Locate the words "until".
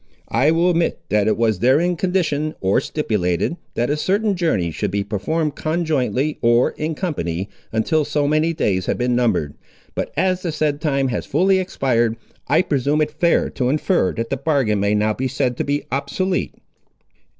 7.71-8.03